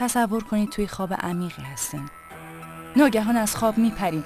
[0.00, 2.08] تصور کنید توی خواب عمیقی هستین.
[2.96, 4.24] ناگهان از خواب میپریم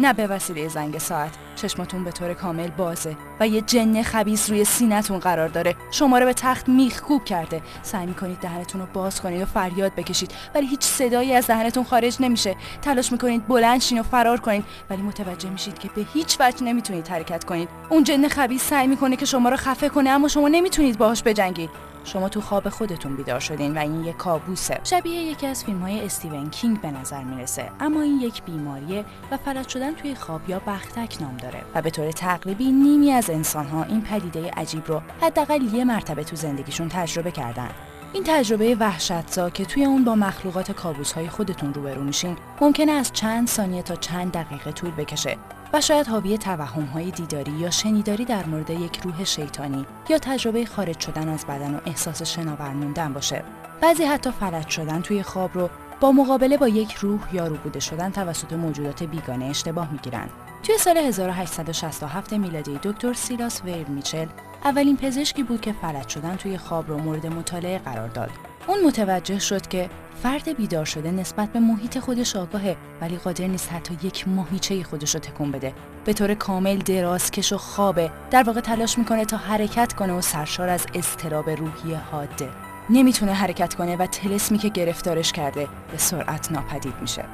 [0.00, 1.30] نه به وسیله زنگ ساعت.
[1.56, 5.76] چشماتون به طور کامل بازه و یه جن خبیس روی سینتون قرار داره.
[5.90, 7.62] شما رو به تخت میخکوب کرده.
[7.82, 10.30] سعی می‌کنید دهنتون رو باز کنید و فریاد بکشید.
[10.54, 12.56] ولی هیچ صدایی از دهنتون خارج نمیشه.
[12.82, 14.64] تلاش می‌کنید بلند شین و فرار کنید.
[14.90, 17.68] ولی متوجه میشید که به هیچ وجه نمی‌تونید حرکت کنید.
[17.88, 21.70] اون جن خبیس سعی می‌کنه که شما رو خفه کنه اما شما نمی‌تونید باهاش بجنگید.
[22.06, 24.80] شما تو خواب خودتون بیدار شدین و این یک کابوسه.
[24.84, 27.70] شبیه یکی از فیلم های استیون کینگ به نظر می‌رسه.
[27.80, 31.90] اما این یک بیماریه و فلج شدن توی خواب یا بختک نام داره و به
[31.90, 36.88] طور تقریبی نیمی از انسان ها این پدیده عجیب رو حداقل یه مرتبه تو زندگیشون
[36.88, 37.70] تجربه کردن.
[38.12, 42.36] این تجربه وحشتزا که توی اون با مخلوقات کابوس های خودتون روبرو میشین.
[42.60, 45.36] ممکنه از چند ثانیه تا چند دقیقه طول بکشه
[45.72, 50.66] و شاید حاوی توهم های دیداری یا شنیداری در مورد یک روح شیطانی یا تجربه
[50.66, 53.44] خارج شدن از بدن و احساس شناور موندن باشه.
[53.80, 58.10] بعضی حتی فلج شدن توی خواب رو با مقابله با یک روح یا روبوده شدن
[58.10, 60.30] توسط موجودات بیگانه اشتباه می‌گیرند.
[60.62, 64.26] توی سال 1867 میلادی دکتر سیلاس ویر میچل
[64.64, 68.30] اولین پزشکی بود که فلج شدن توی خواب رو مورد مطالعه قرار داد.
[68.66, 69.90] اون متوجه شد که
[70.22, 75.14] فرد بیدار شده نسبت به محیط خودش آگاهه ولی قادر نیست حتی یک ماهیچه خودش
[75.14, 79.92] رو تکون بده به طور کامل درازکش و خوابه در واقع تلاش می‌کنه تا حرکت
[79.92, 82.48] کنه و سرشار از اضطراب روحی حاده
[82.90, 87.24] نمی‌تونه حرکت کنه و تلسمی که گرفتارش کرده به سرعت ناپدید میشه.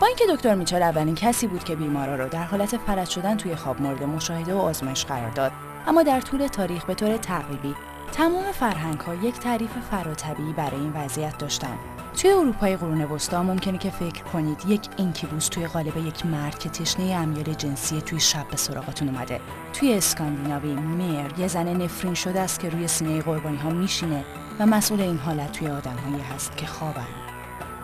[0.00, 3.56] با اینکه دکتر میچل اولین کسی بود که بیمارا رو در حالت فلج شدن توی
[3.56, 5.52] خواب مورد مشاهده و آزمایش قرار داد
[5.86, 7.74] اما در طول تاریخ به طور تقریبی
[8.12, 11.78] تمام فرهنگ ها یک تعریف فراتبی برای این وضعیت داشتن.
[12.16, 16.68] توی اروپای قرون وسطا ممکنه که فکر کنید یک اینکیبوس توی قالب یک مرد که
[16.68, 19.40] تشنه امیال جنسی توی شب به سراغتون اومده.
[19.72, 24.24] توی اسکاندیناوی میر یه زن نفرین شده است که روی سینه قربانی ها میشینه.
[24.58, 27.06] و مسئول این حالت توی آدمهایی هست که خوابن.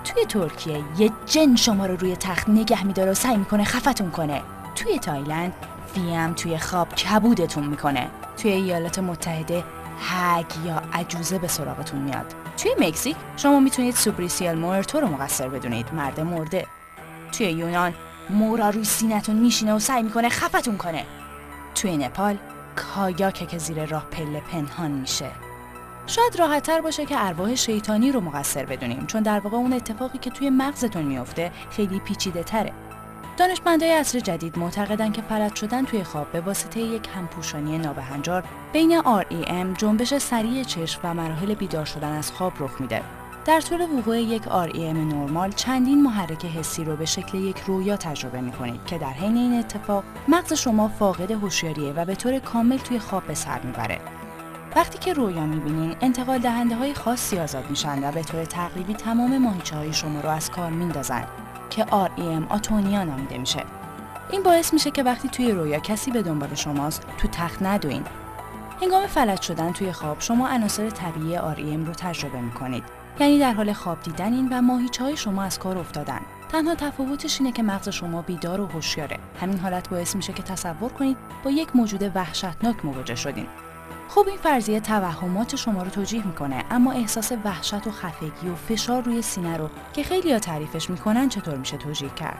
[0.05, 4.43] توی ترکیه یه جن شما رو روی تخت نگه میداره و سعی می‌کنه خفتون کنه.
[4.75, 5.53] توی تایلند
[5.97, 8.11] فی‌ام توی خواب کبودتون می‌کنه.
[8.37, 9.65] توی ایالات متحده
[10.01, 12.35] hag یا عجوزه به سراغتون میاد.
[12.57, 15.95] توی مکزیک شما می‌تونید se me subió el muerto رو مقصر بدونید.
[15.95, 16.67] مرد مرده.
[17.33, 17.95] توی یونان
[18.31, 21.07] مورا روی سینتون میشینه و سعی می‌کنه خفتون کنه.
[21.75, 22.37] توی نپال
[22.77, 25.31] کایاکه که زیر راه پله پنهان میشه.
[26.11, 30.31] شاید راحتتر باشه که ارواح شیطانی رو مقصر بدونیم چون در واقع اون اتفاقی که
[30.31, 32.73] توی مغزتون میافته خیلی پیچیده تره
[33.37, 39.03] دانشمندای عصر جدید معتقدند که فلج شدن توی خواب به واسطه یک همپوشانی نابهنجار بین
[39.03, 43.03] REM جنبش سریع چشم و مراحل بیدار شدن از خواب رخ میده.
[43.45, 48.41] در طول وقوع یک REM نرمال چندین محرک حسی رو به شکل یک رویا تجربه
[48.41, 52.79] می کنید که در حین این اتفاق مغز شما فاقد هوشیاریه و به طور کامل
[52.79, 54.20] توی خواب به سر می‌بره.
[54.77, 59.39] وقتی که رویا می‌بینین انتقال دهنده های خاصی آزاد میشن و به طور تقریبی تمام
[59.39, 61.25] ماهیچه های شما رو از کار میندازن
[61.71, 63.65] که REM آتونیا نامیده میشه.
[64.31, 68.03] این باعث میشه که وقتی توی رویا کسی به دنبال شماست تو تخت ندوین.
[68.83, 72.85] هنگام فلج شدن توی خواب شما عناصر طبیعی REM رو تجربه می‌کنید.
[73.21, 76.21] یعنی در حال خواب دیدنین و ماهیچه های شما از کار افتادن.
[76.53, 79.19] تنها تفاوتش اینه که مغز شما بیدار و هوشیاره.
[79.41, 83.47] همین حالت باعث میشه که تصور کنید با یک موجود وحشتناک مواجه شدین.
[84.15, 89.03] خب این فرضیه توهمات شما رو توجیه می‌کنه اما احساس وحشت و خفگی و فشار
[89.03, 92.39] روی سینه رو که خیلی ها تعریفش می‌کنن چطور میشه توجیه کرد؟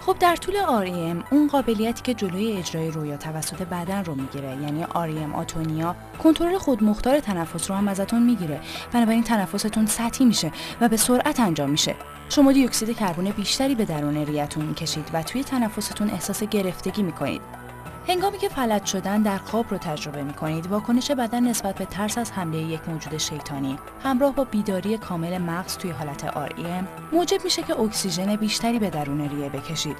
[0.00, 4.84] خب در طول REM اون قابلیتی که جلوی اجرای رویا توسط بدن رو می‌گیره یعنی
[4.84, 8.60] REM آتونیا کنترل خودمختار تنفس رو هم ازتون می‌گیره.
[8.92, 11.94] بنابراین تنفستون سطحی میشه و به سرعت انجام میشه.
[12.28, 17.63] شما دی اکسید کربن بیشتری به درون ریتون می‌کشید و توی تنفستون احساس گرفتگی می‌کنید.
[18.08, 22.18] هنگامی که فلج شدن در خواب رو تجربه می کنید واکنش بدن نسبت به ترس
[22.18, 27.62] از حمله یک موجود شیطانی همراه با بیداری کامل مغز توی حالت REM موجب میشه
[27.62, 29.96] که اکسیژن بیشتری به درون ریه بکشید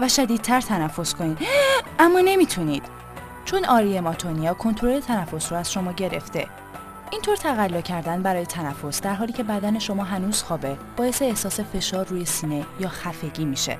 [0.00, 1.38] و شدیدتر تنفس کنید.
[1.98, 2.82] اما نمی‌تونید
[3.44, 6.46] چون REM آتونیا کنترل تنفس رو از شما گرفته.
[7.12, 12.06] اینطور تقلا کردن برای تنفس در حالی که بدن شما هنوز خوابه باعث احساس فشار
[12.06, 13.78] روی سینه یا خفگی میشه.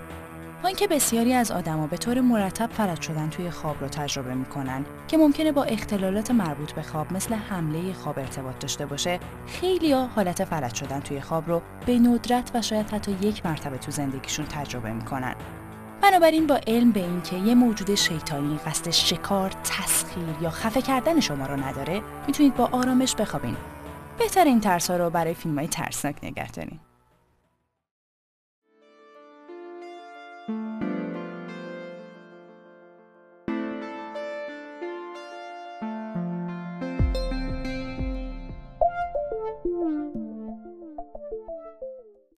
[0.62, 4.84] با اینکه بسیاری از آدما به طور مرتب فلج شدن توی خواب رو تجربه می‌کنن
[5.08, 10.06] که ممکنه با اختلالات مربوط به خواب مثل حمله خواب ارتباط داشته باشه خیلی ها
[10.06, 14.46] حالت فلج شدن توی خواب رو به ندرت و شاید حتی یک مرتبه تو زندگیشون
[14.46, 15.34] تجربه می‌کنن.
[16.02, 21.46] بنابراین با علم به اینکه یه موجود شیطانی قصد شکار، تسخیر یا خفه کردن شما
[21.46, 23.56] رو نداره می‌تونید با آرامش بخوابین.
[24.18, 26.80] بهتر این ترس ها رو برای فیلم های ترسناک نگه دارین.